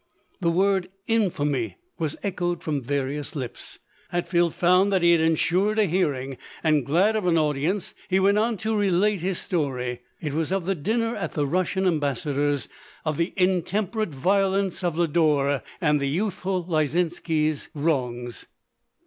The 0.39 0.49
word" 0.49 0.87
infamy" 1.19 1.77
was 1.99 2.15
echoed 2.23 2.63
from 2.63 2.81
various 2.81 3.35
lips. 3.35 3.77
Hatfield 4.09 4.55
found 4.55 4.91
that 4.91 5.03
lie 5.03 5.09
had 5.09 5.19
insured 5.21 5.77
a 5.77 5.83
hearing, 5.85 6.37
and, 6.63 6.83
glad 6.87 7.15
of 7.15 7.27
an 7.27 7.37
audience, 7.37 7.93
he 8.09 8.19
went 8.19 8.39
on 8.39 8.57
to 8.57 8.75
relate 8.75 9.21
his 9.21 9.37
story— 9.37 10.01
it 10.19 10.33
was 10.33 10.51
of 10.51 10.65
the 10.65 10.73
dinner 10.73 11.15
at 11.15 11.33
the 11.33 11.45
Russian 11.45 11.85
Ambassador's— 11.85 12.67
of 13.05 13.17
the 13.17 13.31
intemperate 13.37 14.09
violence 14.09 14.83
of 14.83 14.97
Lodore— 14.97 15.61
and 15.79 15.99
the 16.01 16.09
youthful 16.09 16.65
Lyzinski's 16.65 17.69
wrongs. 17.75 18.47